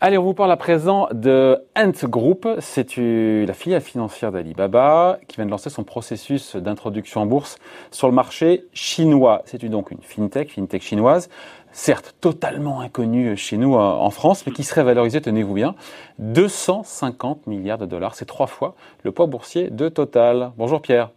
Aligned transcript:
Allez, 0.00 0.18
on 0.18 0.22
vous 0.22 0.34
parle 0.34 0.50
à 0.50 0.56
présent 0.56 1.08
de 1.12 1.58
Ant 1.76 1.92
Group. 2.08 2.48
C'est 2.58 2.96
la 2.96 3.52
filiale 3.52 3.80
financière 3.80 4.32
d'Alibaba 4.32 5.18
qui 5.28 5.36
vient 5.36 5.46
de 5.46 5.50
lancer 5.50 5.70
son 5.70 5.84
processus 5.84 6.56
d'introduction 6.56 7.20
en 7.20 7.26
bourse 7.26 7.58
sur 7.92 8.08
le 8.08 8.14
marché 8.14 8.64
chinois. 8.72 9.42
C'est 9.44 9.64
donc 9.66 9.92
une 9.92 10.02
fintech, 10.02 10.52
fintech 10.52 10.82
chinoise, 10.82 11.28
certes 11.70 12.16
totalement 12.20 12.80
inconnue 12.80 13.36
chez 13.36 13.56
nous 13.56 13.74
euh, 13.74 13.78
en 13.78 14.10
France, 14.10 14.44
mais 14.46 14.52
qui 14.52 14.64
serait 14.64 14.82
valorisée, 14.82 15.20
tenez-vous 15.20 15.54
bien, 15.54 15.76
250 16.18 17.46
milliards 17.46 17.78
de 17.78 17.86
dollars. 17.86 18.16
C'est 18.16 18.24
trois 18.24 18.48
fois 18.48 18.74
le 19.04 19.12
poids 19.12 19.26
boursier 19.26 19.70
de 19.70 19.88
Total. 19.88 20.50
Bonjour 20.56 20.82
Pierre. 20.82 21.10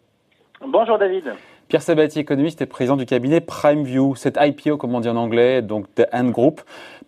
Bonjour 0.68 1.00
David. 1.00 1.34
Pierre 1.72 1.84
Sabati, 1.84 2.20
économiste 2.20 2.62
et 2.62 2.66
président 2.66 2.98
du 2.98 3.06
cabinet 3.06 3.40
PrimeView, 3.40 4.14
cette 4.18 4.38
IPO, 4.42 4.76
comme 4.76 4.94
on 4.94 5.00
dit 5.00 5.08
en 5.08 5.16
anglais, 5.16 5.62
donc 5.62 5.86
de 5.96 6.06
Ant 6.12 6.30
Group, 6.30 6.60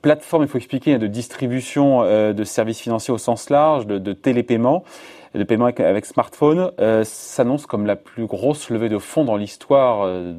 plateforme, 0.02 0.44
il 0.44 0.48
faut 0.48 0.58
expliquer, 0.58 0.98
de 0.98 1.08
distribution 1.08 2.02
euh, 2.04 2.32
de 2.32 2.46
services 2.46 2.80
financiers 2.80 3.14
au 3.14 3.18
sens 3.18 3.50
large, 3.50 3.88
de, 3.88 3.98
de 3.98 4.14
télépaiement, 4.14 4.86
de 5.36 5.44
paiement 5.44 5.66
avec, 5.66 6.06
smartphone, 6.06 6.72
euh, 6.80 7.04
s'annonce 7.04 7.66
comme 7.66 7.86
la 7.86 7.98
plus 7.98 8.26
grosse 8.26 8.70
levée 8.70 8.88
de 8.88 9.00
fonds 9.00 9.26
dans 9.26 9.36
l'histoire 9.36 10.04
euh, 10.06 10.32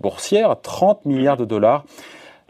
boursière, 0.00 0.60
30 0.60 1.04
milliards 1.04 1.36
de 1.36 1.44
dollars. 1.44 1.84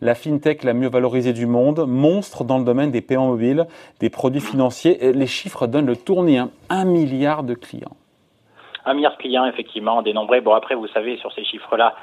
La 0.00 0.14
fintech 0.14 0.64
la 0.64 0.72
mieux 0.72 0.88
valorisée 0.88 1.34
du 1.34 1.44
monde, 1.44 1.84
monstre 1.86 2.44
dans 2.44 2.56
le 2.56 2.64
domaine 2.64 2.92
des 2.92 3.02
paiements 3.02 3.28
mobiles, 3.28 3.66
des 3.98 4.08
produits 4.08 4.40
financiers. 4.40 5.12
Les 5.12 5.26
chiffres 5.26 5.66
donnent 5.66 5.84
le 5.84 5.96
tournis, 5.96 6.38
hein, 6.38 6.50
un 6.70 6.86
milliard 6.86 7.42
de 7.42 7.52
clients 7.52 7.98
un 8.86 8.94
milliard 8.94 9.12
de 9.12 9.18
clients 9.18 9.46
effectivement 9.46 10.02
dénombrés. 10.02 10.40
Bon 10.40 10.54
après 10.54 10.74
vous 10.74 10.88
savez 10.88 11.16
sur 11.18 11.32
ces 11.32 11.44
chiffres-là, 11.44 11.94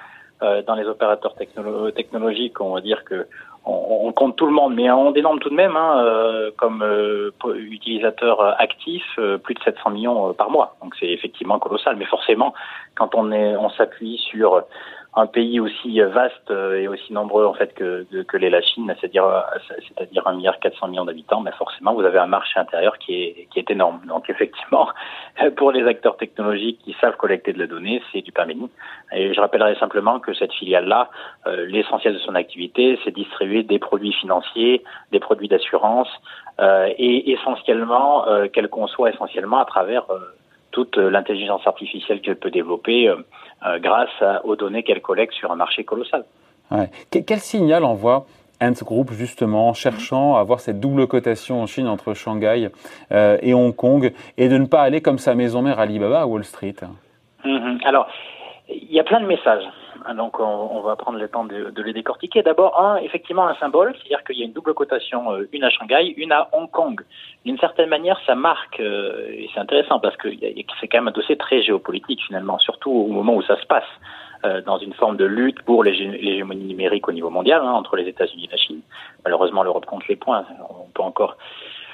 euh, 0.44 0.62
dans 0.62 0.76
les 0.76 0.86
opérateurs 0.86 1.34
technologiques, 1.36 2.62
on 2.62 2.76
va 2.76 2.82
dire 2.82 3.04
que 3.06 3.26
on, 3.70 4.14
compte 4.14 4.38
tout 4.38 4.46
le 4.46 4.54
monde, 4.54 4.76
mais 4.76 4.90
on 4.90 5.12
dénombre 5.12 5.42
tout 5.42 5.50
de 5.50 5.56
même 5.56 5.76
hein, 5.76 6.02
euh, 6.02 6.52
comme 6.58 6.82
euh, 6.84 7.32
utilisateur 7.58 8.42
actif 8.62 9.04
plus 9.44 9.56
de 9.56 9.60
700 9.62 9.90
millions 9.90 10.34
par 10.34 10.50
mois. 10.50 10.78
Donc 10.82 10.96
c'est 10.98 11.10
effectivement 11.10 11.60
colossal. 11.60 11.98
Mais 11.98 12.06
forcément, 12.06 12.54
quand 12.96 13.14
on 13.14 13.32
est, 13.32 13.58
on 13.58 13.70
s'appuie 13.72 14.18
sur 14.20 14.64
un 15.18 15.28
pays 15.28 15.60
aussi 15.60 16.00
vaste 16.00 16.52
et 16.52 16.88
aussi 16.88 17.14
nombreux 17.14 17.46
en 17.46 17.54
fait 17.54 17.74
que, 17.74 18.06
que 18.24 18.38
l'est 18.38 18.50
la 18.50 18.62
Chine, 18.62 18.94
c'est-à-dire 19.00 19.26
c'est-à-dire 19.68 20.26
un 20.28 20.34
milliard 20.34 20.60
400 20.60 20.88
millions 20.88 21.06
d'habitants, 21.06 21.42
mais 21.42 21.52
forcément 21.52 21.94
vous 21.94 22.04
avez 22.04 22.20
un 22.20 22.28
marché 22.28 22.60
intérieur 22.60 22.98
qui 22.98 23.24
est 23.24 23.48
qui 23.52 23.60
est 23.60 23.70
énorme. 23.70 24.02
Donc 24.08 24.30
effectivement, 24.30 24.90
pour 25.58 25.72
les 25.72 25.86
acteurs 25.86 26.18
technologiques 26.18 26.80
qui 26.84 26.96
savent 27.00 27.18
collecter 27.18 27.54
de 27.54 27.60
la 27.60 27.68
donnée, 27.68 28.02
c'est 28.12 28.22
du 28.22 28.32
pain. 28.32 28.48
Et 29.14 29.34
je 29.34 29.40
rappellerai 29.40 29.76
simplement 29.76 30.20
que 30.20 30.34
cette 30.34 30.54
filiale-là, 30.54 31.10
euh, 31.48 31.66
l'essentiel 31.66 32.14
de 32.14 32.20
son 32.20 32.36
activité, 32.36 33.00
c'est 33.04 33.12
distribuer 33.12 33.64
des 33.64 33.80
produits 33.80 34.14
financiers, 34.14 34.84
des 35.12 35.20
produits 35.20 35.48
d'assurance, 35.48 36.10
euh, 36.60 36.90
et 36.98 37.32
essentiellement 37.32 38.28
euh, 38.28 38.48
qu'elle 38.48 38.70
conçoit 38.70 39.10
essentiellement 39.10 39.60
à 39.60 39.66
travers 39.66 40.06
toute 40.78 40.98
l'intelligence 40.98 41.66
artificielle 41.66 42.22
qu'elle 42.22 42.36
peut 42.36 42.52
développer 42.52 43.10
euh, 43.10 43.80
grâce 43.80 44.18
aux 44.44 44.56
données 44.56 44.84
qu'elle 44.84 45.02
collecte 45.02 45.34
sur 45.34 45.52
un 45.52 45.56
marché 45.56 45.84
colossal. 45.84 46.24
Ouais. 46.70 46.92
Quel 47.10 47.40
signal 47.40 47.84
envoie 47.84 48.28
Ant 48.62 48.84
Group 48.84 49.12
justement, 49.12 49.74
cherchant 49.74 50.36
à 50.36 50.40
avoir 50.40 50.60
cette 50.60 50.80
double 50.80 51.08
cotation 51.08 51.64
en 51.64 51.66
Chine 51.66 51.88
entre 51.88 52.14
Shanghai 52.14 52.70
euh, 53.12 53.40
et 53.42 53.56
Hong 53.56 53.76
Kong, 53.76 54.14
et 54.38 54.50
de 54.50 54.58
ne 54.60 54.68
pas 54.68 54.82
aller 54.82 55.02
comme 55.02 55.18
sa 55.18 55.34
maison 55.34 55.64
mère 55.64 55.80
Alibaba 55.80 56.22
à 56.22 56.26
Wall 56.28 56.44
Street? 56.44 56.76
Mm-hmm. 57.44 57.88
Alors, 57.88 58.08
il 58.70 58.92
y 58.92 59.00
a 59.00 59.04
plein 59.04 59.22
de 59.22 59.26
messages. 59.26 59.64
Hein, 60.08 60.16
donc 60.16 60.40
on, 60.40 60.80
va 60.82 60.96
prendre 60.96 61.20
le 61.20 61.28
temps 61.28 61.44
de, 61.44 61.82
les 61.82 61.92
décortiquer. 61.92 62.42
D'abord, 62.42 62.80
un, 62.80 62.96
effectivement, 62.98 63.46
un 63.48 63.56
symbole, 63.56 63.94
c'est-à-dire 63.96 64.24
qu'il 64.24 64.38
y 64.38 64.42
a 64.42 64.46
une 64.46 64.54
double 64.54 64.74
cotation, 64.74 65.34
euh, 65.34 65.50
une 65.52 65.66
à 65.66 65.70
Shanghai, 65.70 66.14
une 66.16 66.32
à 66.32 66.48
Hong 66.54 66.72
Kong. 66.72 67.02
D'une 67.44 67.58
certaine 67.58 67.90
manière, 67.90 68.18
ça 68.26 68.34
marque, 68.34 68.80
euh, 68.80 69.28
et 69.30 69.50
c'est 69.54 69.60
intéressant 69.60 70.00
parce 70.00 70.16
que 70.16 70.30
c'est 70.80 70.88
quand 70.88 71.00
même 71.00 71.10
un 71.10 71.12
dossier 71.12 71.36
très 71.36 71.62
géopolitique 71.62 72.22
finalement, 72.26 72.58
surtout 72.58 72.92
au 72.92 73.08
moment 73.08 73.36
où 73.36 73.42
ça 73.42 73.60
se 73.60 73.66
passe 73.66 73.84
euh, 74.46 74.62
dans 74.62 74.78
une 74.78 74.94
forme 74.94 75.18
de 75.18 75.26
lutte 75.26 75.62
pour 75.64 75.84
l'hégémonie 75.84 76.66
numérique 76.66 77.08
au 77.10 77.12
niveau 77.12 77.30
mondial 77.30 77.62
hein, 77.62 77.72
entre 77.72 77.98
les 77.98 78.08
États-Unis 78.08 78.46
et 78.46 78.52
la 78.52 78.58
Chine. 78.58 78.82
Malheureusement, 79.26 79.64
l'Europe 79.64 79.86
compte 79.86 80.08
les 80.08 80.16
points. 80.16 80.46
On 80.70 80.88
peut 80.94 81.04
encore 81.04 81.36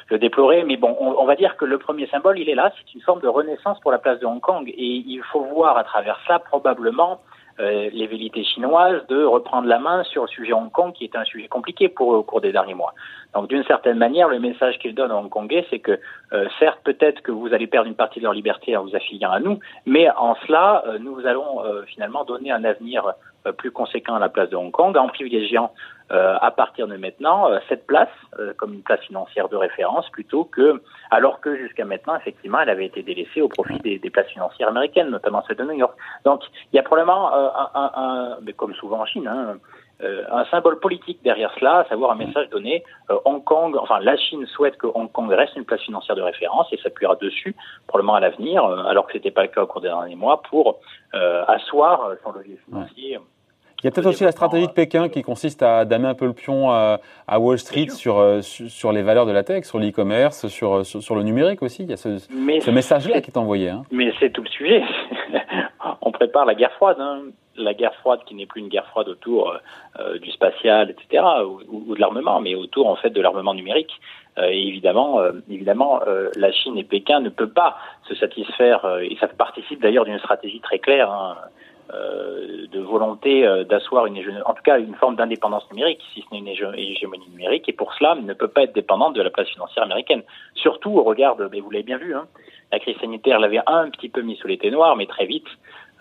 le 0.10 0.20
déplorer, 0.20 0.64
mais 0.64 0.78
bon, 0.78 0.96
on, 1.00 1.26
va 1.26 1.36
dire 1.36 1.58
que 1.58 1.66
le 1.66 1.80
premier 1.80 2.06
symbole, 2.08 2.38
il 2.38 2.48
est 2.48 2.56
là. 2.56 2.72
C'est 2.78 2.94
une 2.94 3.02
forme 3.02 3.22
de 3.22 3.28
renaissance 3.28 3.80
pour 3.80 3.92
la 3.92 3.98
place 3.98 4.20
de 4.20 4.26
Hong 4.28 4.42
Kong, 4.42 4.70
et 4.70 4.76
il 4.78 5.22
faut 5.32 5.42
voir 5.46 5.78
à 5.78 5.84
travers 5.84 6.20
ça 6.28 6.38
probablement 6.38 7.22
euh, 7.60 7.90
les 7.94 8.08
velléités 8.08 8.44
chinoises 8.44 9.06
de 9.08 9.24
reprendre 9.24 9.68
la 9.68 9.78
main 9.78 10.04
sur 10.06 10.24
le 10.24 10.28
sujet 10.28 10.54
Hong 10.54 10.72
Kong, 10.72 10.92
qui 10.94 11.04
est 11.04 11.16
un 11.16 11.24
sujet 11.24 11.48
compliqué 11.48 11.88
pour 11.88 12.14
eux 12.14 12.18
au 12.18 12.24
cours 12.24 12.42
des 12.42 12.52
derniers 12.52 12.74
mois. 12.74 12.94
Donc, 13.36 13.48
d'une 13.48 13.64
certaine 13.66 13.98
manière, 13.98 14.28
le 14.28 14.40
message 14.40 14.80
qu'ils 14.80 14.96
donnent 14.96 15.12
aux 15.12 15.18
Hongkongais, 15.18 15.66
c'est 15.70 15.80
que 15.80 16.00
euh, 16.34 16.48
certes, 16.58 16.80
peut-être 16.84 17.22
que 17.22 17.32
vous 17.32 17.54
allez 17.54 17.68
perdre 17.68 17.88
une 17.88 17.96
partie 17.96 18.20
de 18.20 18.24
leur 18.24 18.34
liberté 18.34 18.76
en 18.76 18.84
vous 18.84 18.96
affiliant 18.96 19.32
à 19.32 19.40
nous, 19.40 19.60
mais 19.86 20.10
en 20.10 20.36
cela, 20.48 20.84
euh, 20.88 20.98
nous 21.00 21.26
allons 21.28 21.62
finalement 21.88 22.24
donner 22.24 22.52
un 22.52 22.64
avenir 22.64 23.14
plus 23.58 23.72
conséquent 23.72 24.16
à 24.16 24.20
la 24.20 24.30
place 24.30 24.50
de 24.50 24.56
Hong 24.56 24.72
Kong 24.72 24.98
en 24.98 25.08
privilégiant 25.08 25.72
euh, 26.14 26.38
à 26.42 26.52
partir 26.52 26.88
de 26.88 26.96
maintenant 26.96 27.50
euh, 27.50 27.58
cette 27.68 27.88
place 27.88 28.10
euh, 28.38 28.54
comme 28.56 28.74
une 28.74 28.84
place 28.84 29.00
financière 29.00 29.50
de 29.50 29.56
référence 29.56 30.08
plutôt 30.12 30.44
que 30.44 30.80
alors 31.10 31.42
que 31.42 31.58
jusqu'à 31.58 31.86
maintenant 31.86 32.16
effectivement 32.16 32.60
elle 32.60 32.70
avait 32.70 32.86
été 32.86 33.02
délaissée 33.02 33.42
au 33.42 33.48
profit 33.48 33.80
des, 33.80 33.98
des 33.98 34.10
places 34.12 34.28
financières 34.28 34.68
américaines 34.68 35.10
notamment 35.10 35.44
celle 35.48 35.58
de 35.58 35.64
New 35.64 35.80
York 35.80 35.98
donc 36.24 36.44
il 36.72 36.76
y 36.76 36.80
a 36.80 36.84
probablement 36.84 37.34
un, 37.34 37.70
un, 37.74 37.92
un, 37.96 38.38
mais 38.44 38.54
comme 38.54 38.76
souvent 38.76 39.02
en 39.02 39.06
Chine 39.06 39.28
hein, 39.28 39.58
un 40.02 40.44
symbole 40.46 40.80
politique 40.82 41.20
derrière 41.24 41.54
cela, 41.58 41.78
à 41.78 41.86
savoir 41.86 42.12
un 42.12 42.16
message 42.16 42.50
donné. 42.50 42.84
Hong 43.24 43.42
Kong, 43.42 43.78
enfin 43.78 44.00
la 44.02 44.18
Chine 44.18 44.46
souhaite 44.48 44.76
que 44.76 44.88
Hong 44.88 45.10
Kong 45.10 45.32
reste 45.32 45.56
une 45.56 45.64
place 45.64 45.80
financière 45.80 46.18
de 46.18 46.22
référence 46.22 46.68
et 46.74 46.78
s'appuiera 46.78 47.16
dessus 47.16 47.56
probablement 47.88 48.16
à 48.16 48.20
l'avenir, 48.20 48.66
alors 48.66 49.08
que 49.08 49.14
c'était 49.14 49.32
pas 49.32 49.44
le 49.44 49.48
cas 49.48 49.62
au 49.62 49.68
cours 49.68 49.80
des 49.80 49.88
derniers 49.88 50.18
mois, 50.18 50.42
pour 50.42 50.80
asseoir 51.14 52.10
son 52.22 52.34
levier 52.34 52.60
financier. 52.66 53.18
Il 53.84 53.88
y 53.88 53.90
a 53.90 53.92
peut-être 53.92 54.08
aussi 54.08 54.24
la 54.24 54.32
stratégie 54.32 54.68
de 54.68 54.72
Pékin 54.72 55.10
qui 55.10 55.24
consiste 55.24 55.62
à 55.62 55.84
damer 55.84 56.08
un 56.08 56.14
peu 56.14 56.26
le 56.26 56.32
pion 56.32 56.72
à, 56.72 57.00
Wall 57.38 57.60
Street 57.60 57.90
sur, 57.90 58.18
euh, 58.18 58.40
sur, 58.42 58.94
les 58.94 59.02
valeurs 59.02 59.26
de 59.26 59.34
la 59.34 59.44
tech, 59.44 59.66
sur 59.66 59.78
l'e-commerce, 59.78 60.48
sur, 60.48 60.86
sur, 60.86 61.16
le 61.16 61.24
numérique 61.24 61.62
aussi. 61.62 61.84
Il 61.84 61.90
y 61.90 61.94
a 61.94 61.98
ce, 61.98 62.18
ce 62.18 62.72
message-là 62.72 63.20
qui 63.20 63.30
est 63.30 63.38
envoyé. 63.38 63.70
Hein. 63.70 63.84
Mais 63.92 64.14
c'est 64.22 64.30
tout 64.30 64.42
le 64.42 64.48
sujet. 64.48 64.82
On 66.02 66.14
prépare 66.14 66.46
la 66.46 66.56
guerre 66.56 66.72
froide. 66.76 66.96
Hein. 66.98 67.24
La 67.58 67.74
guerre 67.74 67.94
froide 67.96 68.22
qui 68.26 68.36
n'est 68.36 68.46
plus 68.46 68.62
une 68.62 68.70
guerre 68.70 68.88
froide 68.88 69.10
autour 69.10 69.50
euh, 69.52 69.58
euh, 70.00 70.18
du 70.18 70.32
spatial, 70.32 70.90
etc., 70.90 71.22
ou, 71.70 71.94
de 71.94 72.00
l'armement, 72.00 72.40
mais 72.40 72.56
autour 72.56 72.88
en 72.88 72.96
fait 72.96 73.10
de 73.10 73.20
l'armement 73.20 73.54
numérique. 73.54 73.92
et 74.38 74.66
évidemment, 74.66 75.20
évidemment, 75.50 76.00
la 76.36 76.52
Chine 76.54 76.78
et 76.78 76.84
Pékin 76.86 77.20
ne 77.20 77.30
peuvent 77.30 77.54
pas 77.54 77.78
se 78.08 78.16
satisfaire, 78.16 78.80
et 79.02 79.16
ça 79.20 79.28
participe 79.28 79.82
d'ailleurs 79.82 80.06
d'une 80.06 80.20
stratégie 80.20 80.62
très 80.62 80.80
claire. 80.80 81.12
Hein, 81.12 81.36
euh, 81.38 81.48
de 81.92 82.80
volonté 82.80 83.46
euh, 83.46 83.64
d'asseoir 83.64 84.06
une 84.06 84.18
en 84.46 84.54
tout 84.54 84.64
cas 84.64 84.80
une 84.80 84.96
forme 84.96 85.16
d'indépendance 85.16 85.70
numérique, 85.72 86.00
si 86.14 86.22
ce 86.22 86.34
n'est 86.34 86.40
une 86.40 86.48
hégémonie 86.48 87.30
numérique, 87.30 87.68
et 87.68 87.74
pour 87.74 87.94
cela 87.94 88.16
ne 88.16 88.34
peut 88.34 88.48
pas 88.48 88.64
être 88.64 88.74
dépendante 88.74 89.16
de 89.16 89.22
la 89.22 89.30
place 89.30 89.48
financière 89.50 89.84
américaine. 89.84 90.24
Surtout 90.56 90.92
au 90.92 91.04
regard 91.04 91.36
de, 91.36 91.48
mais 91.52 91.60
vous 91.60 91.70
l'avez 91.70 91.84
bien 91.84 91.98
vu, 91.98 92.16
hein, 92.16 92.26
la 92.72 92.80
crise 92.80 92.98
sanitaire 92.98 93.40
l'avait 93.40 93.62
un 93.68 93.90
petit 93.90 94.10
peu 94.10 94.22
mis 94.22 94.36
sous 94.38 94.48
l'été 94.48 94.72
noir, 94.72 94.96
mais 94.96 95.06
très 95.06 95.26
vite. 95.26 95.48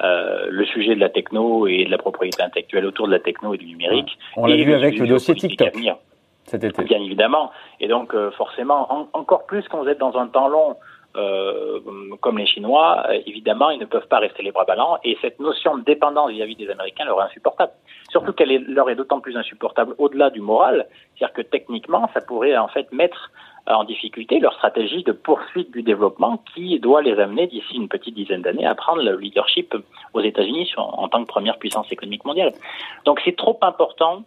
Euh, 0.01 0.47
le 0.51 0.65
sujet 0.65 0.95
de 0.95 1.01
la 1.01 1.11
techno 1.11 1.67
et 1.67 1.85
de 1.85 1.91
la 1.91 1.99
propriété 1.99 2.43
intellectuelle 2.43 2.87
autour 2.87 3.07
de 3.07 3.13
la 3.13 3.21
techno 3.21 3.55
et 3.55 3.59
du 3.59 3.67
numérique. 3.67 4.19
On 4.37 4.47
l'a 4.47 4.57
vu 4.57 4.75
avec 4.75 4.99
le 4.99 5.07
dossier 5.07 5.35
TikTok 5.35 5.75
cet 6.45 6.65
été. 6.65 6.83
Bien 6.83 7.01
évidemment. 7.01 7.53
Et 7.79 7.87
donc, 7.87 8.17
forcément, 8.37 9.09
encore 9.13 9.47
plus 9.47 9.63
quand 9.69 9.83
vous 9.83 9.89
êtes 9.89 9.99
dans 9.99 10.17
un 10.17 10.27
temps 10.27 10.49
long 10.49 10.77
euh, 11.15 11.81
comme 12.23 12.39
les 12.39 12.47
Chinois, 12.47 13.05
euh, 13.11 13.21
évidemment, 13.27 13.69
ils 13.71 13.81
ne 13.81 13.85
peuvent 13.85 14.09
pas 14.09 14.21
rester 14.21 14.43
les 14.43 14.53
bras 14.53 14.65
ballants. 14.65 14.99
Et 15.05 15.19
cette 15.21 15.39
notion 15.41 15.77
de 15.77 15.85
dépendance 15.85 16.31
vis-à-vis 16.31 16.57
des 16.57 16.71
Américains 16.71 17.05
leur 17.05 17.21
est 17.21 17.25
insupportable. 17.27 17.73
Surtout 18.11 18.33
qu'elle 18.33 18.65
leur 18.65 18.89
est 18.89 18.95
d'autant 18.95 19.21
plus 19.21 19.37
insupportable 19.37 19.95
au-delà 19.99 20.31
du 20.31 20.41
moral, 20.41 20.87
c'est-à-dire 21.15 21.35
que 21.35 21.43
techniquement, 21.43 22.09
ça 22.15 22.21
pourrait 22.23 22.57
en 22.57 22.69
fait 22.69 22.91
mettre 22.93 23.31
en 23.67 23.85
difficulté 23.85 24.41
leur 24.41 24.55
stratégie 24.55 25.05
de 25.05 25.13
poursuite 25.13 25.71
du 25.71 25.83
développement 25.83 26.43
qui 26.55 26.81
doit 26.81 27.03
les 27.03 27.19
amener 27.21 27.47
d'ici 27.47 27.77
une 27.77 27.89
petite 27.89 28.15
dizaine 28.15 28.43
d'années 28.43 28.67
à 28.67 28.75
prendre 28.75 29.03
le 29.03 29.17
leadership 29.17 29.75
aux 30.15 30.21
États-Unis 30.21 30.73
en 30.77 31.09
tant 31.09 31.23
que 31.23 31.29
première 31.29 31.59
puissance 31.59 31.91
économique 31.93 32.25
mondiale. 32.25 32.53
Donc 33.05 33.21
c'est 33.25 33.37
trop 33.37 33.59
important 33.63 34.25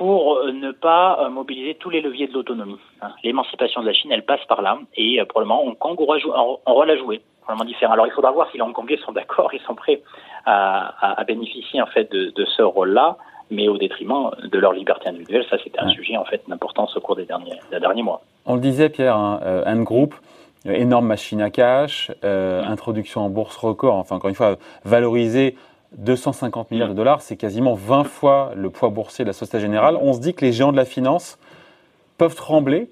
pour 0.00 0.38
euh, 0.38 0.52
ne 0.52 0.72
pas 0.72 1.18
euh, 1.20 1.28
mobiliser 1.28 1.74
tous 1.74 1.90
les 1.90 2.00
leviers 2.00 2.26
de 2.26 2.32
l'autonomie. 2.32 2.78
Hein. 3.02 3.10
L'émancipation 3.22 3.82
de 3.82 3.86
la 3.86 3.92
Chine, 3.92 4.10
elle 4.10 4.24
passe 4.24 4.40
par 4.48 4.62
là, 4.62 4.78
et 4.96 5.20
euh, 5.20 5.26
probablement 5.26 5.62
Hong 5.62 5.76
Kong 5.76 6.00
aura, 6.00 6.16
un 6.16 6.72
rôle 6.72 6.90
à 6.90 6.96
jouer, 6.96 7.20
probablement 7.42 7.68
différent. 7.68 7.92
Alors 7.92 8.06
il 8.06 8.12
faudra 8.12 8.30
voir 8.30 8.50
si 8.50 8.56
les 8.56 8.62
Hongkongais 8.62 8.96
sont 9.04 9.12
d'accord, 9.12 9.50
ils 9.52 9.60
sont 9.60 9.74
prêts 9.74 10.00
à, 10.46 11.20
à, 11.20 11.24
bénéficier 11.24 11.82
en 11.82 11.86
fait 11.86 12.10
de, 12.10 12.32
de 12.34 12.44
ce 12.46 12.62
rôle-là, 12.62 13.18
mais 13.50 13.68
au 13.68 13.76
détriment 13.76 14.30
de 14.42 14.58
leur 14.58 14.72
liberté 14.72 15.10
individuelle. 15.10 15.44
Ça, 15.50 15.58
c'était 15.62 15.80
un 15.80 15.90
sujet 15.90 16.16
en 16.16 16.24
fait 16.24 16.40
d'importance 16.48 16.96
au 16.96 17.00
cours 17.02 17.16
des 17.16 17.26
derniers, 17.26 17.60
des 17.70 17.78
derniers 17.78 18.02
mois. 18.02 18.22
On 18.46 18.54
le 18.54 18.60
disait, 18.62 18.88
Pierre, 18.88 19.16
hein, 19.16 19.38
un 19.66 19.82
groupe 19.82 20.14
énorme 20.64 21.08
machine 21.08 21.42
à 21.42 21.50
cash, 21.50 22.10
introduction 22.22 23.20
en 23.20 23.28
bourse 23.28 23.58
record, 23.58 23.96
enfin 23.96 24.16
encore 24.16 24.30
une 24.30 24.34
fois, 24.34 24.56
valoriser 24.86 25.56
250 25.96 26.70
milliards 26.70 26.88
de 26.88 26.94
dollars, 26.94 27.20
c'est 27.20 27.36
quasiment 27.36 27.74
20 27.74 28.04
fois 28.04 28.52
le 28.54 28.70
poids 28.70 28.90
boursier 28.90 29.24
de 29.24 29.28
la 29.28 29.32
Société 29.32 29.60
Générale. 29.60 29.96
On 30.00 30.12
se 30.12 30.20
dit 30.20 30.34
que 30.34 30.44
les 30.44 30.52
géants 30.52 30.72
de 30.72 30.76
la 30.76 30.84
finance 30.84 31.38
peuvent 32.16 32.36
trembler 32.36 32.90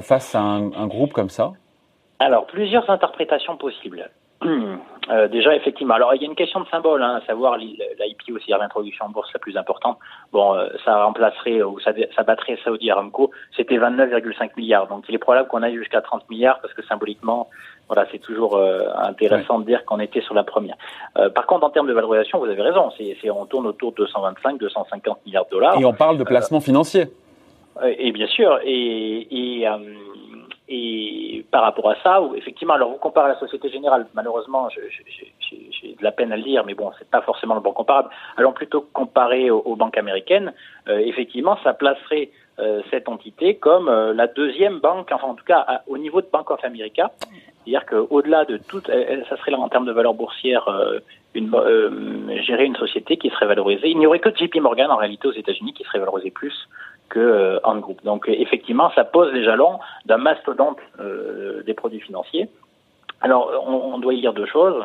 face 0.00 0.34
à 0.34 0.40
un, 0.40 0.86
groupe 0.86 1.12
comme 1.12 1.28
ça? 1.28 1.52
Alors, 2.18 2.46
plusieurs 2.46 2.88
interprétations 2.88 3.56
possibles. 3.56 4.10
Euh, 5.10 5.26
déjà, 5.28 5.54
effectivement. 5.56 5.94
Alors, 5.94 6.14
il 6.14 6.22
y 6.22 6.24
a 6.24 6.28
une 6.28 6.36
question 6.36 6.60
de 6.60 6.66
symbole, 6.68 7.02
hein, 7.02 7.20
à 7.20 7.26
savoir 7.26 7.56
l'IPO, 7.56 8.38
c'est-à-dire 8.38 8.58
l'introduction 8.58 9.06
en 9.06 9.08
bourse 9.08 9.32
la 9.32 9.40
plus 9.40 9.56
importante. 9.56 9.98
Bon, 10.32 10.54
euh, 10.54 10.68
ça 10.84 11.04
remplacerait 11.04 11.62
ou 11.62 11.80
ça, 11.80 11.92
ça 12.14 12.22
battrait 12.22 12.56
Saudi 12.64 12.90
Aramco. 12.90 13.30
C'était 13.56 13.78
29,5 13.78 14.50
milliards. 14.56 14.86
Donc, 14.86 15.04
il 15.08 15.14
est 15.14 15.18
probable 15.18 15.48
qu'on 15.48 15.62
aille 15.62 15.76
jusqu'à 15.76 16.00
30 16.00 16.28
milliards 16.30 16.60
parce 16.60 16.72
que 16.74 16.82
symboliquement, 16.84 17.48
voilà, 17.88 18.06
c'est 18.12 18.20
toujours 18.20 18.56
euh, 18.56 18.86
intéressant 18.94 19.58
de 19.58 19.66
dire 19.66 19.84
qu'on 19.84 19.98
était 19.98 20.20
sur 20.20 20.34
la 20.34 20.44
première. 20.44 20.76
par 21.34 21.46
contre, 21.46 21.66
en 21.66 21.70
termes 21.70 21.88
de 21.88 21.92
valorisation, 21.92 22.38
vous 22.38 22.46
avez 22.46 22.62
raison. 22.62 22.90
C'est, 22.96 23.30
on 23.30 23.46
tourne 23.46 23.66
autour 23.66 23.90
de 23.92 23.96
225, 23.96 24.58
250 24.58 25.26
milliards 25.26 25.46
de 25.46 25.50
dollars. 25.50 25.80
Et 25.80 25.84
on 25.84 25.92
parle 25.92 26.16
de 26.16 26.24
placement 26.24 26.60
financier. 26.60 27.06
Et 27.98 28.12
bien 28.12 28.26
sûr. 28.28 28.60
Et, 28.64 29.26
et 29.30 29.66
et 30.74 31.44
par 31.50 31.64
rapport 31.64 31.90
à 31.90 31.96
ça, 32.02 32.22
effectivement, 32.34 32.72
alors 32.72 32.88
vous 32.88 32.96
comparez 32.96 33.28
la 33.28 33.38
Société 33.38 33.68
Générale, 33.68 34.06
malheureusement, 34.14 34.70
j'ai 34.70 35.94
de 35.94 36.02
la 36.02 36.12
peine 36.12 36.32
à 36.32 36.38
le 36.38 36.42
dire, 36.42 36.64
mais 36.64 36.72
bon, 36.72 36.90
c'est 36.98 37.10
pas 37.10 37.20
forcément 37.20 37.54
le 37.54 37.60
bon 37.60 37.74
comparable. 37.74 38.08
Allons 38.38 38.54
plutôt 38.54 38.80
comparer 38.80 39.50
aux, 39.50 39.76
banques 39.76 39.98
américaines. 39.98 40.54
Euh, 40.88 40.96
effectivement, 40.96 41.58
ça 41.62 41.74
placerait 41.74 42.30
euh, 42.58 42.80
cette 42.90 43.10
entité 43.10 43.56
comme 43.56 43.90
euh, 43.90 44.14
la 44.14 44.28
deuxième 44.28 44.78
banque, 44.78 45.10
enfin 45.12 45.26
en 45.26 45.34
tout 45.34 45.44
cas 45.44 45.82
au 45.88 45.98
niveau 45.98 46.22
de 46.22 46.28
Bank 46.32 46.50
of 46.50 46.64
America. 46.64 47.10
C'est-à-dire 47.20 47.84
qu'au-delà 47.84 48.46
de 48.46 48.56
tout, 48.56 48.80
ça 48.80 49.36
serait 49.36 49.50
là 49.50 49.58
en 49.58 49.68
termes 49.68 49.84
de 49.84 49.92
valeur 49.92 50.14
boursière 50.14 50.68
gérer 51.34 52.64
une 52.64 52.76
société 52.76 53.18
qui 53.18 53.28
serait 53.28 53.46
valorisée. 53.46 53.88
Il 53.88 53.98
n'y 53.98 54.06
aurait 54.06 54.20
que 54.20 54.34
JP 54.34 54.56
Morgan 54.56 54.90
en 54.90 54.96
réalité 54.96 55.28
aux 55.28 55.32
États-Unis 55.32 55.74
qui 55.74 55.84
serait 55.84 55.98
valorisé 55.98 56.30
plus 56.30 56.68
que 57.12 57.20
euh, 57.20 57.80
Group. 57.80 58.02
Donc 58.04 58.24
effectivement, 58.28 58.90
ça 58.94 59.04
pose 59.04 59.32
les 59.32 59.44
jalons 59.44 59.78
d'un 60.06 60.18
mastodonte 60.18 60.78
euh, 61.00 61.62
des 61.62 61.74
produits 61.74 62.00
financiers. 62.00 62.48
Alors 63.20 63.64
on, 63.66 63.98
doit 63.98 64.14
y 64.14 64.20
dire 64.20 64.32
deux 64.32 64.46
choses. 64.46 64.84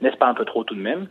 N'est-ce 0.00 0.16
pas 0.16 0.26
un 0.26 0.34
peu 0.34 0.44
trop 0.44 0.64
tout 0.64 0.74
de 0.74 0.80
même? 0.80 1.08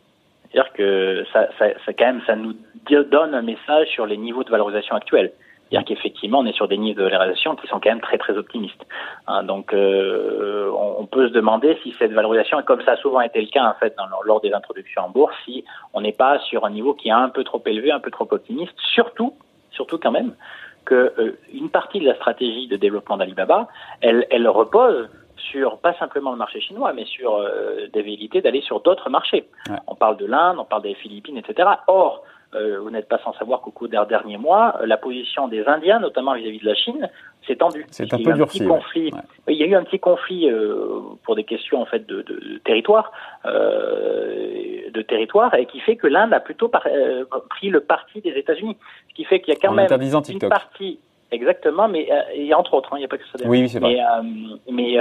C'est-à-dire 0.52 0.72
que 0.74 1.26
ça, 1.34 1.48
ça, 1.58 1.66
ça, 1.84 1.94
quand 1.94 2.06
même, 2.06 2.22
ça 2.28 2.36
nous 2.36 2.54
donne 2.86 3.34
un 3.34 3.42
message 3.42 3.88
sur 3.88 4.06
les 4.06 4.18
niveaux 4.18 4.44
de 4.44 4.52
valorisation 4.52 4.96
actuels. 4.96 5.32
C'est-à-dire 5.70 5.88
qu'effectivement, 5.88 6.40
on 6.40 6.46
est 6.46 6.54
sur 6.54 6.68
des 6.68 6.78
niveaux 6.78 7.02
de 7.02 7.10
valorisation 7.10 7.56
qui 7.56 7.66
sont 7.66 7.80
quand 7.80 7.90
même 7.90 8.02
très 8.02 8.20
très 8.20 8.38
optimistes. 8.38 8.86
Hein, 9.26 9.42
donc, 9.42 9.74
euh, 9.74 10.70
on, 10.72 11.08
peut 11.08 11.28
se 11.28 11.34
demander 11.34 11.80
si 11.82 11.96
cette 11.98 12.12
valorisation, 12.12 12.62
comme 12.62 12.84
ça 12.84 12.92
a 12.92 12.98
souvent 12.98 13.22
été 13.22 13.42
le 13.42 13.48
cas 13.48 13.66
en 13.66 13.74
fait 13.74 13.96
dans, 13.98 14.06
lors 14.24 14.42
des 14.42 14.54
introductions 14.54 15.04
en 15.04 15.10
bourse, 15.10 15.34
si 15.46 15.66
on 15.94 16.02
n'est 16.02 16.14
pas 16.14 16.38
sur 16.40 16.66
un 16.66 16.70
niveau 16.70 16.94
qui 16.94 17.08
est 17.08 17.12
un 17.12 17.30
peu 17.30 17.44
trop 17.44 17.62
élevé, 17.66 17.92
un 17.92 18.00
peu 18.00 18.12
trop 18.12 18.28
optimiste, 18.30 18.74
surtout 18.78 19.34
surtout 19.74 19.98
quand 19.98 20.12
même 20.12 20.34
que 20.86 21.14
euh, 21.18 21.40
une 21.52 21.70
partie 21.70 22.00
de 22.00 22.06
la 22.06 22.16
stratégie 22.16 22.68
de 22.68 22.78
développement 22.78 23.18
d'Alibaba, 23.18 23.68
elle, 24.02 24.28
elle 24.30 24.48
repose 24.48 25.10
sur 25.36 25.80
pas 25.80 25.94
simplement 25.96 26.32
le 26.32 26.38
marché 26.38 26.62
chinois, 26.62 26.94
mais 26.94 27.06
sur 27.06 27.36
euh, 27.36 27.88
des 27.92 28.42
d'aller 28.42 28.62
sur 28.62 28.82
d'autres 28.82 29.10
marchés. 29.10 29.50
On 29.88 29.96
parle 29.96 30.18
de 30.18 30.26
l'Inde, 30.26 30.58
on 30.60 30.66
parle 30.66 30.84
des 30.84 30.96
Philippines, 30.96 31.38
etc. 31.38 31.70
Or, 31.88 32.24
euh, 32.56 32.80
vous 32.80 32.90
n'êtes 32.90 33.08
pas 33.08 33.20
sans 33.24 33.34
savoir 33.34 33.62
qu'au 33.62 33.72
cours 33.72 33.88
des 33.88 34.02
derniers 34.08 34.38
mois, 34.38 34.80
la 34.86 34.98
position 34.98 35.48
des 35.48 35.66
Indiens, 35.66 36.00
notamment 36.00 36.34
vis-à-vis 36.34 36.60
de 36.60 36.66
la 36.66 36.76
Chine, 36.76 37.10
s'est 37.48 37.56
tendue. 37.56 37.86
C'est 37.90 38.14
un 38.14 38.18
peu 38.18 38.34
durci. 38.34 38.66
Conflit. 38.66 39.12
Il 39.48 39.56
y 39.56 39.64
a 39.64 39.66
eu 39.66 39.76
un 39.76 39.84
petit 39.84 40.00
conflit 40.00 40.50
euh, 40.50 41.00
pour 41.24 41.36
des 41.36 41.44
questions 41.44 41.82
en 41.82 41.86
fait 41.86 42.06
de, 42.06 42.22
de, 42.22 42.34
de 42.34 42.58
territoire, 42.64 43.12
euh, 43.46 44.90
de 44.92 45.02
territoire, 45.02 45.54
et 45.56 45.66
qui 45.66 45.80
fait 45.80 45.96
que 45.96 46.08
l'Inde 46.08 46.34
a 46.34 46.40
plutôt 46.40 46.72
euh, 46.86 47.26
pris 47.50 47.70
le 47.70 47.82
parti 47.82 48.22
des 48.22 48.32
États-Unis, 48.32 48.78
ce 49.10 49.14
qui 49.16 49.26
fait 49.26 49.40
qu'il 49.42 49.54
y 49.54 49.58
a 49.58 49.60
quand 49.60 49.74
même 49.74 49.90
une 49.92 50.40
partie 50.40 51.00
Exactement, 51.32 51.88
mais 51.88 52.08
et 52.36 52.54
entre 52.54 52.76
autres, 52.76 52.94
hein, 52.94 52.98
il 52.98 53.00
n'y 53.00 53.06
a 53.06 53.08
pas 53.08 53.18
que 53.18 53.24
ça. 53.26 53.44
Oui, 53.48 53.68
c'est 53.68 53.80
vrai. 53.80 53.98
Mais, 54.72 55.00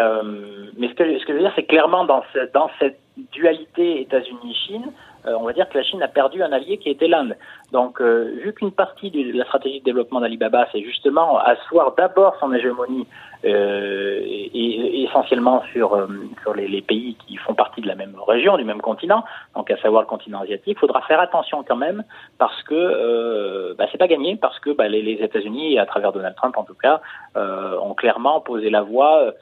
mais, 0.78 0.88
ce, 0.88 0.94
que, 0.94 1.19
ce 1.19 1.26
que 1.26 1.32
je 1.32 1.37
veux 1.37 1.40
dire, 1.40 1.52
c'est 1.54 1.64
clairement 1.64 2.06
dans, 2.06 2.22
dans 2.54 2.70
cette 2.78 3.01
dualité 3.17 4.00
États-Unis-Chine, 4.00 4.93
euh, 5.26 5.35
on 5.38 5.44
va 5.44 5.53
dire 5.53 5.69
que 5.69 5.79
la 5.79 5.85
Chine 5.85 6.03
a 6.03 6.09
perdu 6.09 6.43
un 6.43 6.53
allié 6.53 6.79
qui 6.79 6.91
était 6.91 7.06
l'Inde. 7.06 7.37
Donc, 7.70 8.00
euh, 8.00 8.35
vu 8.43 8.53
qu'une 8.53 8.73
partie 8.73 9.11
de 9.11 9.37
la 9.37 9.44
stratégie 9.44 9.79
de 9.81 9.85
développement 9.85 10.20
d'Alibaba, 10.20 10.67
c'est 10.73 10.82
justement 10.82 11.38
asseoir 11.38 11.94
d'abord 11.94 12.37
son 12.41 12.53
hégémonie 12.53 13.06
euh, 13.44 14.20
et, 14.25 15.05
essentiellement 15.05 15.62
sur, 15.73 16.09
sur 16.43 16.55
les, 16.55 16.82
pays 16.82 17.17
qui 17.26 17.37
font 17.37 17.55
partie 17.55 17.81
de 17.81 17.87
la 17.87 17.94
même 17.94 18.17
région, 18.26 18.56
du 18.56 18.64
même 18.64 18.81
continent, 18.81 19.25
donc 19.55 19.70
à 19.70 19.76
savoir 19.76 20.03
le 20.03 20.09
continent 20.09 20.41
asiatique, 20.41 20.76
il 20.76 20.79
faudra 20.79 21.03
faire 21.03 21.20
attention 21.20 21.62
quand 21.62 21.76
même 21.76 22.03
parce 22.38 22.61
que 22.64 23.75
bah, 23.75 23.87
c'est 23.93 23.99
pas 23.99 24.09
gagné, 24.09 24.37
parce 24.37 24.59
que 24.59 24.70
bah, 24.70 24.88
les, 24.88 25.03
les 25.03 25.23
États-Unis, 25.23 25.79
à 25.79 25.87
travers 25.87 26.12
Donald 26.12 26.35
Trump 26.35 26.56
en 26.56 26.64
tout 26.64 26.75
cas, 26.75 27.00
ont 27.37 27.94
clairement 27.94 28.41
posé 28.41 28.70
la 28.70 28.82
voie 28.82 29.32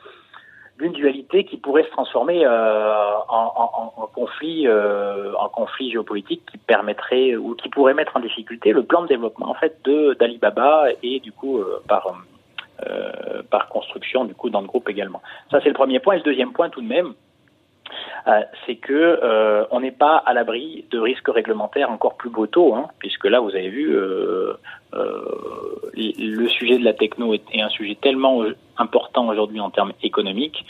d'une 0.80 0.92
dualité 0.92 1.44
qui 1.44 1.56
pourrait 1.56 1.84
se 1.84 1.90
transformer 1.90 2.44
euh, 2.44 2.92
en, 3.28 4.08
conflit, 4.14 4.66
euh, 4.66 5.32
en 5.38 5.48
conflit 5.48 5.90
géopolitique 5.90 6.42
qui 6.50 6.58
permettrait 6.58 7.36
ou 7.36 7.54
qui 7.54 7.68
pourrait 7.68 7.94
mettre 7.94 8.16
en 8.16 8.20
difficulté 8.20 8.72
le 8.72 8.82
plan 8.82 9.02
de 9.02 9.08
développement 9.08 9.50
en 9.50 9.54
fait 9.54 9.78
de 9.84 10.14
d'Alibaba 10.18 10.86
et 11.02 11.20
du 11.20 11.32
coup 11.32 11.58
euh, 11.58 11.82
par 11.86 12.14
par 13.50 13.68
construction 13.68 14.24
du 14.24 14.34
coup 14.34 14.48
dans 14.48 14.62
le 14.62 14.66
groupe 14.66 14.88
également. 14.88 15.20
Ça 15.50 15.60
c'est 15.62 15.68
le 15.68 15.74
premier 15.74 16.00
point. 16.00 16.14
Et 16.14 16.18
le 16.18 16.22
deuxième 16.22 16.52
point 16.52 16.70
tout 16.70 16.80
de 16.80 16.88
même, 16.88 17.12
euh, 18.26 18.40
c'est 18.66 18.76
que 18.76 18.92
euh, 18.92 19.64
on 19.70 19.80
n'est 19.80 19.90
pas 19.90 20.16
à 20.16 20.34
l'abri 20.34 20.84
de 20.90 20.98
risques 20.98 21.28
réglementaires 21.28 21.90
encore 21.90 22.16
plus 22.16 22.30
brutaux, 22.30 22.74
hein, 22.74 22.88
puisque 22.98 23.24
là, 23.24 23.40
vous 23.40 23.50
avez 23.50 23.68
vu, 23.68 23.94
euh, 23.94 24.54
le 24.92 26.48
sujet 26.48 26.78
de 26.78 26.84
la 26.84 26.92
techno 26.92 27.34
est, 27.34 27.42
un 27.60 27.68
sujet 27.68 27.96
tellement 28.00 28.42
important 28.76 29.28
aujourd'hui 29.28 29.60
en 29.60 29.70
termes 29.70 29.92
économiques 30.02 30.64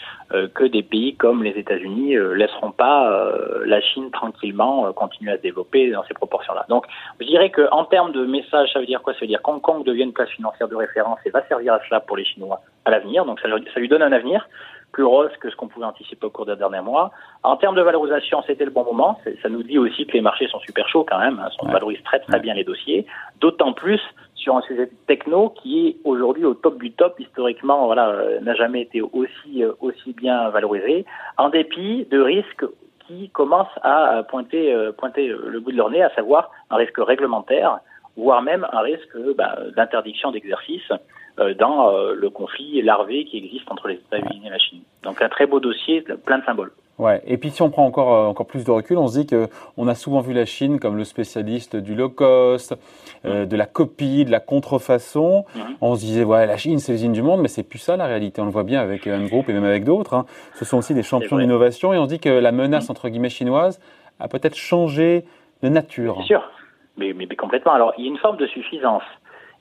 que 0.55 0.65
des 0.65 0.83
pays 0.83 1.15
comme 1.15 1.43
les 1.43 1.53
États-Unis 1.53 2.17
laisseront 2.35 2.73
pas 2.73 3.33
la 3.65 3.81
Chine 3.81 4.11
tranquillement 4.11 4.93
continuer 4.93 5.33
à 5.33 5.37
se 5.37 5.43
développer 5.43 5.91
dans 5.91 6.05
ces 6.05 6.15
proportions-là. 6.15 6.67
Donc, 6.69 6.87
je 7.21 7.27
dirais 7.27 7.51
que 7.51 7.69
en 7.71 7.85
termes 7.85 8.13
de 8.13 8.27
message, 8.27 8.71
ça 8.73 8.81
veut 8.81 8.87
dire 8.87 9.01
quoi? 9.01 9.15
Ça 9.15 9.21
veut 9.21 9.27
dire 9.27 9.41
qu'Hong 9.43 9.61
Kong 9.61 9.85
devient 9.85 10.03
une 10.03 10.13
place 10.13 10.31
financière 10.31 10.69
de 10.69 10.77
référence 10.77 11.19
et 11.25 11.31
va 11.31 11.47
servir 11.47 11.75
à 11.75 11.81
cela 11.89 12.01
pour 12.01 12.17
les 12.17 12.25
Chinois 12.25 12.61
à 12.85 12.91
l'avenir. 12.91 13.25
Donc, 13.25 13.41
ça, 13.41 13.49
ça 13.49 13.81
lui 13.81 13.89
donne 13.89 14.03
un 14.03 14.13
avenir 14.13 14.47
plus 14.93 15.05
rose 15.05 15.31
que 15.41 15.51
ce 15.51 15.57
qu'on 15.57 15.69
pouvait 15.69 15.87
anticiper 15.87 16.27
au 16.27 16.31
cours 16.31 16.47
des 16.47 16.57
derniers 16.57 16.81
mois. 16.81 17.11
En 17.43 17.57
termes 17.57 17.77
de 17.77 17.83
valorisation, 17.83 18.43
c'était 18.47 18.65
le 18.65 18.71
bon 18.71 18.85
moment. 18.85 19.19
Ça 19.43 19.49
nous 19.49 19.63
dit 19.63 19.79
aussi 19.79 20.07
que 20.07 20.13
les 20.13 20.21
marchés 20.21 20.49
sont 20.49 20.61
super 20.61 20.89
chauds 20.89 21.07
quand 21.09 21.19
même. 21.19 21.39
Hein, 21.39 21.49
on 21.61 21.69
valorise 21.69 22.03
très 22.03 22.21
très 22.21 22.41
bien 22.41 22.55
les 22.55 22.65
dossiers. 22.65 23.07
D'autant 23.41 23.73
plus 23.73 24.01
sur 24.35 24.57
un 24.57 24.63
sujet 24.63 24.91
techno 25.07 25.51
qui 25.51 25.89
est 25.89 25.97
aujourd'hui 26.05 26.45
au 26.45 26.55
top 26.55 26.79
du 26.79 26.93
top 26.93 27.19
historiquement. 27.21 27.87
Voilà, 27.87 28.09
euh, 28.09 28.41
n'a 28.41 28.55
jamais 28.55 28.83
été 28.83 29.03
aussi 29.03 29.63
euh, 29.63 29.73
aussi 29.81 30.13
bien 30.13 30.49
valorisé, 30.49 31.05
en 31.37 31.51
dépit 31.51 32.07
de 32.11 32.21
risques 32.21 32.65
qui 33.07 33.29
commencent 33.31 33.79
à 33.83 34.23
pointer 34.29 34.73
euh, 34.73 34.93
pointer 34.93 35.29
le 35.29 35.61
bout 35.61 35.73
de 35.73 35.77
leur 35.77 35.91
nez, 35.91 36.03
à 36.03 36.15
savoir 36.15 36.51
un 36.71 36.77
risque 36.77 36.99
réglementaire, 36.99 37.81
voire 38.17 38.43
même 38.43 38.67
un 38.73 38.81
risque 38.81 39.17
bah, 39.37 39.59
d'interdiction 39.77 40.31
d'exercice 40.31 40.91
euh, 41.39 41.55
dans 41.55 41.95
euh, 41.95 42.15
le 42.15 42.29
conflit 42.29 42.83
larvé 42.83 43.25
qui 43.25 43.39
existe 43.39 43.71
entre 43.71 43.89
les 43.89 43.95
États-Unis 43.95 44.43
et 44.47 44.51
la 44.51 44.59
Chine. 44.59 44.81
Donc 45.03 45.23
un 45.23 45.29
très 45.29 45.47
beau 45.47 45.59
dossier, 45.59 46.05
plein 46.27 46.39
de 46.39 46.45
symboles. 46.45 46.73
Ouais. 46.99 47.23
Et 47.27 47.39
puis 47.39 47.51
si 47.51 47.63
on 47.63 47.71
prend 47.71 47.87
encore 47.87 48.13
euh, 48.13 48.27
encore 48.27 48.47
plus 48.47 48.65
de 48.65 48.71
recul, 48.71 48.99
on 48.99 49.07
se 49.07 49.21
dit 49.21 49.27
que 49.27 49.49
on 49.79 49.89
a 49.89 49.95
souvent 49.95 50.21
vu 50.21 50.35
la 50.35 50.45
Chine 50.45 50.79
comme 50.79 50.99
le 50.99 51.05
spécialiste 51.05 51.77
du 51.77 51.95
low 51.95 52.11
cost, 52.11 52.77
mmh. 53.25 53.47
de 53.47 53.57
la 53.57 53.65
copie, 53.65 54.27
de 54.27 54.31
la 54.31 54.41
contrefaçon. 54.41 55.47
Mmh. 55.55 55.61
On 55.81 55.95
se 55.95 56.01
disait 56.01 56.25
ouais 56.25 56.47
la 56.47 56.59
Chine 56.59 56.79
c'est 56.79 56.93
l'usine 56.93 57.13
du 57.13 57.23
monde, 57.23 57.41
mais 57.41 57.49
c'est 57.49 57.63
plus 57.63 57.79
ça 57.79 57.97
la 57.97 58.07
réalité. 58.07 58.43
On 58.43 58.47
le 58.47 58.51
voit 58.51 58.65
bien 58.65 58.81
avec 58.81 59.07
un 59.07 59.25
groupe 59.25 59.49
et 59.49 59.55
même 59.55 59.65
avec 59.65 59.85
d'autres. 59.85 60.13
Hein. 60.15 60.27
Ce 60.57 60.67
sont 60.67 60.77
aussi 60.77 60.93
des 60.93 61.05
champions 61.05 61.39
d'innovation 61.39 61.95
et 61.95 61.99
on 61.99 62.05
se 62.05 62.11
dit 62.11 62.21
que 62.21 62.29
la 62.29 62.53
menace 62.53 62.89
mmh. 62.89 62.93
entre 62.93 63.09
guillemets 63.09 63.31
chinoise 63.31 63.81
a 64.19 64.29
peut-être 64.29 64.57
changé 64.57 65.25
de 65.63 65.69
nature. 65.71 66.17
Bien 66.17 66.27
sûr, 66.27 66.51
mais, 67.01 67.13
mais, 67.15 67.27
mais 67.29 67.37
complètement. 67.37 67.73
Alors 67.73 67.93
il 67.99 68.05
y 68.05 68.09
a 68.09 68.11
une 68.11 68.19
forme 68.19 68.37
de 68.37 68.47
suffisance. 68.47 69.03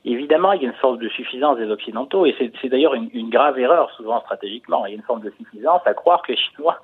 Évidemment, 0.05 0.53
il 0.53 0.61
y 0.61 0.65
a 0.65 0.69
une 0.69 0.75
forme 0.75 0.97
de 0.97 1.09
suffisance 1.09 1.57
des 1.57 1.69
Occidentaux, 1.69 2.25
et 2.25 2.33
c'est 2.39 2.69
d'ailleurs 2.69 2.93
une, 2.93 3.29
grave 3.29 3.59
erreur, 3.59 3.91
souvent 3.97 4.21
stratégiquement. 4.21 4.85
Il 4.85 4.91
y 4.91 4.93
a 4.93 4.95
une 4.95 5.03
forme 5.03 5.21
de 5.21 5.31
suffisance 5.37 5.81
à 5.85 5.93
croire 5.93 6.21
que 6.21 6.31
les 6.31 6.37
Chinois, 6.37 6.77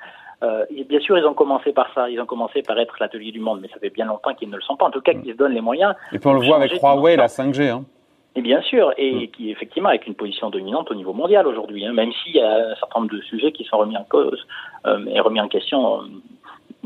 euh, 0.44 0.66
bien 0.90 1.00
sûr, 1.00 1.18
ils 1.18 1.26
ont 1.26 1.34
commencé 1.34 1.72
par 1.72 1.88
ça, 1.94 2.10
ils 2.10 2.20
ont 2.20 2.26
commencé 2.26 2.62
par 2.62 2.78
être 2.78 2.98
l'atelier 3.00 3.32
du 3.32 3.40
monde, 3.40 3.60
mais 3.62 3.70
ça 3.70 3.80
fait 3.80 3.90
bien 3.90 4.06
longtemps 4.06 4.34
qu'ils 4.34 4.50
ne 4.50 4.58
le 4.58 4.62
sont 4.62 4.76
pas. 4.76 4.86
En 4.86 4.92
tout 4.92 5.00
cas, 5.00 5.14
qu'ils 5.14 5.32
se 5.32 5.38
donnent 5.38 5.54
les 5.54 5.62
moyens. 5.62 5.96
Et 6.12 6.20
puis 6.20 6.28
on 6.28 6.34
le 6.34 6.46
voit 6.46 6.58
avec 6.58 6.74
Huawei, 6.74 7.16
la 7.16 7.28
5G. 7.28 7.70
Hein. 7.70 7.86
Et 8.36 8.42
bien 8.42 8.62
sûr, 8.62 8.92
et 8.98 9.14
mm. 9.14 9.28
qui 9.32 9.50
effectivement 9.50 9.90
avec 9.90 10.08
une 10.08 10.16
position 10.16 10.50
dominante 10.50 10.92
au 10.92 10.96
niveau 10.96 11.14
mondial 11.14 11.48
aujourd'hui, 11.48 11.86
hein, 11.86 11.94
même 11.94 12.12
s'il 12.12 12.36
y 12.36 12.42
a 12.42 12.72
un 12.72 12.76
certain 12.76 13.00
nombre 13.00 13.14
de 13.14 13.22
sujets 13.22 13.54
qui 13.54 13.64
sont 13.64 13.78
remis 13.78 13.96
en 13.96 14.04
cause 14.04 14.46
euh, 14.86 15.06
et 15.08 15.22
remis 15.22 15.40
en 15.40 15.48
question 15.48 16.02
euh, 16.02 16.06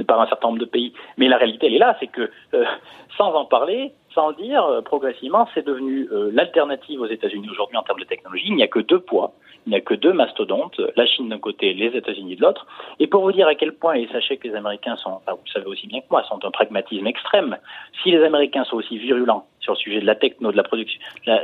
par 0.04 0.22
un 0.22 0.28
certain 0.28 0.48
nombre 0.48 0.60
de 0.60 0.66
pays. 0.66 0.94
Mais 1.18 1.28
la 1.28 1.38
réalité, 1.38 1.68
elle 1.68 1.76
est 1.76 1.80
là, 1.80 1.96
c'est 2.00 2.08
que 2.08 2.30
euh, 2.54 2.66
sans 3.18 3.34
en 3.34 3.46
parler, 3.46 3.94
sans 4.14 4.32
dire, 4.34 4.64
euh, 4.66 4.82
progressivement, 4.82 5.48
c'est 5.54 5.66
devenu 5.66 6.08
euh, 6.12 6.30
l'alternative 6.34 7.02
aux 7.02 7.08
États-Unis 7.08 7.48
aujourd'hui 7.52 7.78
en 7.78 7.84
termes 7.84 8.00
de 8.00 8.06
technologie. 8.06 8.48
Il 8.48 8.56
n'y 8.56 8.64
a 8.64 8.68
que 8.68 8.80
deux 8.80 9.00
poids, 9.00 9.34
il 9.66 9.72
n'y 9.72 9.76
a 9.76 9.82
que 9.82 9.94
deux 9.94 10.14
mastodontes, 10.14 10.80
la 10.96 11.06
Chine 11.06 11.30
d'un 11.30 11.40
côté, 11.40 11.74
les 11.74 11.96
États-Unis 11.98 12.36
de 12.36 12.42
l'autre. 12.42 12.66
Et 13.00 13.08
pour 13.08 13.22
vous 13.22 13.32
dire 13.32 13.48
à 13.48 13.56
quel 13.56 13.74
point, 13.74 13.94
et 13.96 14.08
sachez 14.12 14.38
que 14.38 14.48
les 14.48 14.56
Américains 14.56 14.96
sont, 14.98 15.12
enfin, 15.12 15.34
vous 15.34 15.44
le 15.46 15.52
savez 15.52 15.68
aussi 15.68 15.88
bien 15.88 16.00
que 16.00 16.08
moi, 16.10 16.24
sont 16.24 16.38
d'un 16.38 16.52
pragmatisme 16.52 17.06
extrême. 17.08 17.58
Si 18.04 18.12
les 18.12 18.24
Américains 18.24 18.64
sont 18.64 18.78
aussi 18.78 18.98
virulents 18.98 19.46
sur 19.60 19.74
le 19.74 19.78
sujet 19.78 20.02
de 20.02 20.06
la 20.06 20.16
techno, 20.16 20.52
de 20.52 20.58
la 20.58 20.64
production, 20.64 21.00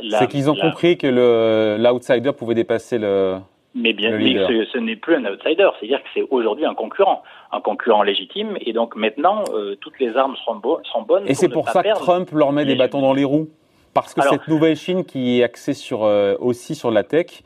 c'est 0.09 0.27
qu'ils 0.29 0.50
ont 0.50 0.55
compris 0.55 0.97
que 0.97 1.77
l'outsider 1.77 2.31
pouvait 2.31 2.55
dépasser 2.55 2.97
le, 2.97 3.38
mais 3.75 3.91
bien, 3.91 4.12
ce, 4.12 4.65
ce 4.72 4.77
n'est 4.77 4.96
plus 4.96 5.15
un 5.15 5.25
outsider, 5.25 5.67
c'est-à-dire 5.77 6.01
que 6.01 6.08
c'est 6.13 6.25
aujourd'hui 6.32 6.65
un 6.65 6.74
concurrent, 6.74 7.22
un 7.51 7.60
concurrent 7.60 8.03
légitime, 8.03 8.58
et 8.62 8.72
donc 8.72 8.96
maintenant 8.96 9.44
euh, 9.53 9.75
toutes 9.82 10.00
les 10.00 10.15
armes 10.15 10.36
sont 10.46 10.55
bonnes. 10.55 11.24
Et 11.27 11.34
c'est 11.34 11.50
pour 11.50 11.67
ça 11.70 11.84
que 11.84 11.94
Trump 11.94 12.32
leur 12.32 12.53
met 12.53 12.63
des 12.65 12.75
bâtons 12.75 13.01
dans 13.01 13.13
les 13.13 13.25
roues, 13.25 13.50
parce 13.94 14.13
que 14.13 14.22
cette 14.22 14.48
nouvelle 14.48 14.77
Chine 14.77 15.03
qui 15.03 15.39
est 15.39 15.44
axée 15.44 15.74
sur 15.74 16.05
euh, 16.05 16.36
aussi 16.39 16.74
sur 16.74 16.89
la 16.89 17.03
tech, 17.03 17.44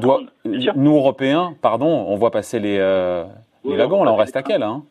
doit, 0.00 0.20
nous 0.44 0.96
Européens, 0.96 1.54
pardon, 1.62 2.06
on 2.08 2.16
voit 2.16 2.32
passer 2.32 2.58
les, 2.58 2.78
euh, 2.78 3.24
les 3.64 3.76
wagons, 3.76 4.02
là 4.02 4.12
on 4.12 4.16
reste 4.16 4.36
à 4.36 4.42
quel 4.42 4.64
hein? 4.64 4.82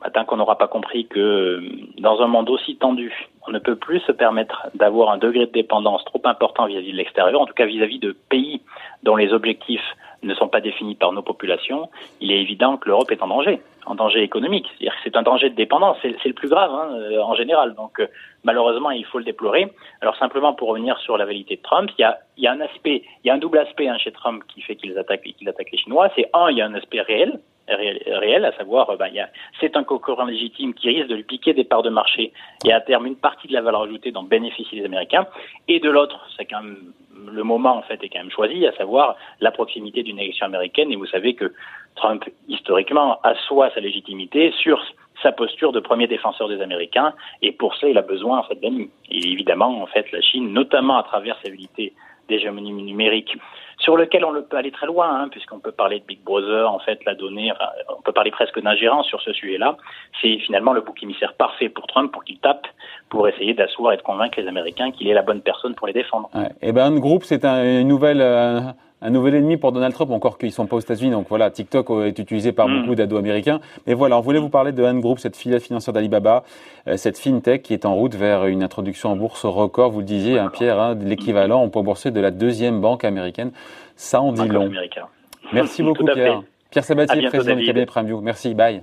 Bah, 0.00 0.10
tant 0.10 0.24
qu'on 0.24 0.36
n'aura 0.36 0.58
pas 0.58 0.68
compris 0.68 1.06
que 1.06 1.62
dans 1.98 2.20
un 2.20 2.26
monde 2.26 2.50
aussi 2.50 2.76
tendu, 2.76 3.12
on 3.46 3.50
ne 3.50 3.58
peut 3.58 3.76
plus 3.76 4.00
se 4.00 4.12
permettre 4.12 4.68
d'avoir 4.74 5.10
un 5.10 5.18
degré 5.18 5.46
de 5.46 5.52
dépendance 5.52 6.04
trop 6.04 6.20
important 6.24 6.66
vis-à-vis 6.66 6.92
de 6.92 6.96
l'extérieur, 6.96 7.40
en 7.40 7.46
tout 7.46 7.54
cas 7.54 7.66
vis-à-vis 7.66 7.98
de 7.98 8.16
pays 8.28 8.60
dont 9.02 9.16
les 9.16 9.32
objectifs 9.32 9.94
ne 10.22 10.34
sont 10.34 10.48
pas 10.48 10.60
définis 10.60 10.94
par 10.94 11.12
nos 11.12 11.22
populations, 11.22 11.88
il 12.20 12.32
est 12.32 12.40
évident 12.40 12.76
que 12.76 12.88
l'Europe 12.88 13.10
est 13.10 13.22
en 13.22 13.28
danger, 13.28 13.60
en 13.86 13.94
danger 13.94 14.22
économique. 14.22 14.66
C'est-à-dire 14.66 14.94
que 14.94 15.00
c'est 15.04 15.16
un 15.16 15.22
danger 15.22 15.50
de 15.50 15.54
dépendance, 15.54 15.96
c'est 16.02 16.24
le 16.24 16.32
plus 16.32 16.48
grave 16.48 16.70
hein, 16.72 16.90
euh, 16.94 17.20
en 17.20 17.34
général. 17.34 17.74
Donc 17.74 18.00
euh, 18.00 18.06
malheureusement, 18.44 18.90
il 18.90 19.04
faut 19.04 19.18
le 19.18 19.24
déplorer. 19.24 19.72
Alors 20.00 20.16
simplement 20.16 20.54
pour 20.54 20.68
revenir 20.68 20.98
sur 20.98 21.16
la 21.16 21.24
validité 21.24 21.56
de 21.56 21.62
Trump, 21.62 21.90
il 21.98 22.02
y 22.02 22.04
a, 22.04 22.18
il 22.36 22.44
y 22.44 22.46
a 22.46 22.52
un 22.52 22.60
aspect, 22.60 23.02
il 23.22 23.28
y 23.28 23.30
a 23.30 23.34
un 23.34 23.38
double 23.38 23.58
aspect 23.58 23.88
hein, 23.88 23.98
chez 23.98 24.12
Trump 24.12 24.42
qui 24.48 24.62
fait 24.62 24.76
qu'il 24.76 24.96
attaque, 24.98 25.22
qu'il 25.22 25.48
attaque 25.48 25.70
les 25.70 25.78
Chinois. 25.78 26.10
C'est 26.16 26.28
un, 26.34 26.50
il 26.50 26.58
y 26.58 26.62
a 26.62 26.66
un 26.66 26.74
aspect 26.74 27.00
réel, 27.00 27.38
réel, 27.68 28.44
à 28.44 28.52
savoir, 28.52 28.90
euh, 28.90 28.96
ben, 28.96 29.12
c'est 29.60 29.76
un 29.76 29.84
concurrent 29.84 30.24
légitime 30.24 30.74
qui 30.74 30.88
risque 30.88 31.08
de 31.08 31.16
lui 31.16 31.24
piquer 31.24 31.52
des 31.52 31.64
parts 31.64 31.82
de 31.82 31.90
marché 31.90 32.32
et 32.64 32.72
à 32.72 32.80
terme 32.80 33.06
une 33.06 33.16
partie 33.16 33.48
de 33.48 33.52
la 33.52 33.62
valeur 33.62 33.82
ajoutée 33.82 34.12
dont 34.12 34.22
bénéficient 34.22 34.76
les 34.76 34.84
Américains. 34.84 35.26
Et 35.68 35.80
de 35.80 35.90
l'autre, 35.90 36.20
c'est 36.36 36.44
quand 36.44 36.62
même 36.62 36.92
le 37.32 37.42
moment 37.42 37.76
en 37.76 37.82
fait 37.82 38.02
est 38.04 38.08
quand 38.08 38.18
même 38.18 38.30
choisi, 38.30 38.66
à 38.66 38.72
savoir 38.76 39.16
la 39.40 39.50
proximité 39.50 40.02
d'une 40.02 40.18
élection 40.18 40.46
américaine. 40.46 40.92
Et 40.92 40.96
vous 40.96 41.06
savez 41.06 41.34
que 41.34 41.52
Trump 41.96 42.24
historiquement 42.48 43.20
assoit 43.22 43.70
sa 43.70 43.80
légitimité 43.80 44.52
sur 44.60 44.82
sa 45.22 45.32
posture 45.32 45.72
de 45.72 45.80
premier 45.80 46.06
défenseur 46.06 46.46
des 46.48 46.60
Américains, 46.60 47.14
et 47.40 47.52
pour 47.52 47.74
ça, 47.76 47.88
il 47.88 47.96
a 47.96 48.02
besoin 48.02 48.38
en 48.38 48.42
fait 48.42 48.60
d'amis. 48.60 48.90
Et 49.10 49.32
évidemment, 49.32 49.82
en 49.82 49.86
fait, 49.86 50.12
la 50.12 50.20
Chine, 50.20 50.52
notamment 50.52 50.98
à 50.98 51.04
travers 51.04 51.36
sa 51.42 51.48
habilité 51.48 51.94
d'hégémonie 52.28 52.72
numérique, 52.72 53.36
sur 53.78 53.96
lequel 53.96 54.24
on 54.24 54.32
peut 54.42 54.56
aller 54.56 54.70
très 54.70 54.86
loin, 54.86 55.20
hein, 55.20 55.28
puisqu'on 55.30 55.58
peut 55.58 55.72
parler 55.72 56.00
de 56.00 56.04
Big 56.04 56.20
Brother, 56.22 56.70
en 56.70 56.78
fait, 56.78 56.98
la 57.04 57.14
donnée, 57.14 57.52
on 57.88 58.00
peut 58.02 58.12
parler 58.12 58.30
presque 58.30 58.60
d'ingérence 58.60 59.06
sur 59.06 59.20
ce 59.20 59.32
sujet-là. 59.32 59.76
C'est 60.22 60.38
finalement 60.38 60.72
le 60.72 60.80
bouc 60.80 61.02
émissaire 61.02 61.34
parfait 61.34 61.68
pour 61.68 61.86
Trump, 61.86 62.10
pour 62.10 62.24
qu'il 62.24 62.38
tape, 62.38 62.66
pour 63.10 63.28
essayer 63.28 63.54
d'asseoir 63.54 63.92
et 63.92 63.96
de 63.96 64.02
convaincre 64.02 64.40
les 64.40 64.48
Américains 64.48 64.90
qu'il 64.90 65.08
est 65.08 65.14
la 65.14 65.22
bonne 65.22 65.42
personne 65.42 65.74
pour 65.74 65.86
les 65.86 65.92
défendre. 65.92 66.30
Ouais. 66.34 66.46
Et 66.62 66.68
eh 66.68 66.72
ben, 66.72 66.86
un 66.86 66.98
groupe, 66.98 67.24
c'est 67.24 67.44
un, 67.44 67.80
une 67.80 67.88
nouvelle, 67.88 68.22
euh, 68.22 68.60
un 69.02 69.10
nouvel 69.10 69.34
ennemi 69.34 69.56
pour 69.56 69.72
Donald 69.72 69.92
Trump, 69.92 70.10
encore 70.10 70.38
qu'ils 70.38 70.52
sont 70.52 70.66
pas 70.66 70.76
aux 70.76 70.80
États-Unis. 70.80 71.10
Donc 71.10 71.26
voilà, 71.28 71.50
TikTok 71.50 71.90
est 72.06 72.18
utilisé 72.18 72.52
par 72.52 72.68
mm. 72.68 72.80
beaucoup 72.80 72.94
d'ados 72.94 73.18
américains. 73.18 73.60
Mais 73.86 73.94
voilà, 73.94 74.18
on 74.18 74.20
voulait 74.20 74.38
vous 74.38 74.48
parler 74.48 74.72
de 74.72 74.82
Han 74.82 74.98
Group, 74.98 75.18
cette 75.18 75.36
filiale 75.36 75.60
financière 75.60 75.92
d'Alibaba, 75.92 76.44
euh, 76.88 76.96
cette 76.96 77.18
fintech 77.18 77.62
qui 77.62 77.74
est 77.74 77.84
en 77.84 77.94
route 77.94 78.14
vers 78.14 78.46
une 78.46 78.62
introduction 78.62 79.10
en 79.10 79.16
bourse 79.16 79.44
record. 79.44 79.90
Vous 79.90 80.00
le 80.00 80.06
disiez, 80.06 80.38
hein, 80.38 80.50
Pierre, 80.52 80.80
hein, 80.80 80.96
l'équivalent 81.00 81.62
en 81.62 81.68
poids 81.68 81.82
boursier 81.82 82.10
de 82.10 82.20
la 82.20 82.30
deuxième 82.30 82.80
banque 82.80 83.04
américaine. 83.04 83.52
Ça 83.96 84.20
en 84.20 84.32
dit 84.32 84.48
long. 84.48 84.70
Merci 85.52 85.82
beaucoup, 85.84 86.04
Pierre. 86.04 86.42
Pierre 86.70 86.84
Sabatier, 86.84 87.28
président 87.28 87.56
du 87.56 87.64
cabinet 87.64 87.86
Prime 87.86 88.20
Merci. 88.22 88.54
Bye. 88.54 88.82